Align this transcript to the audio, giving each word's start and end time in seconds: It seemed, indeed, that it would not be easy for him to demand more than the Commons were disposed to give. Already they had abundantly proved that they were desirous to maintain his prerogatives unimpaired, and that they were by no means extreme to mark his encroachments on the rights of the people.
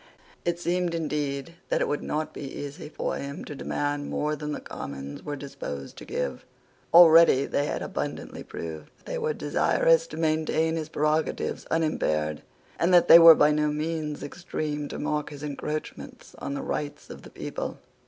It 0.43 0.59
seemed, 0.59 0.95
indeed, 0.95 1.57
that 1.69 1.79
it 1.79 1.87
would 1.87 2.01
not 2.01 2.33
be 2.33 2.41
easy 2.57 2.89
for 2.89 3.17
him 3.17 3.45
to 3.45 3.53
demand 3.53 4.09
more 4.09 4.35
than 4.35 4.51
the 4.51 4.59
Commons 4.59 5.21
were 5.21 5.35
disposed 5.35 5.95
to 5.97 6.05
give. 6.05 6.43
Already 6.91 7.45
they 7.45 7.67
had 7.67 7.83
abundantly 7.83 8.41
proved 8.41 8.89
that 8.97 9.05
they 9.05 9.19
were 9.19 9.35
desirous 9.35 10.07
to 10.07 10.17
maintain 10.17 10.75
his 10.75 10.89
prerogatives 10.89 11.67
unimpaired, 11.69 12.41
and 12.79 12.91
that 12.91 13.09
they 13.09 13.19
were 13.19 13.35
by 13.35 13.51
no 13.51 13.67
means 13.67 14.23
extreme 14.23 14.87
to 14.87 14.97
mark 14.97 15.29
his 15.29 15.43
encroachments 15.43 16.33
on 16.39 16.55
the 16.55 16.63
rights 16.63 17.11
of 17.11 17.21
the 17.21 17.29
people. 17.29 17.77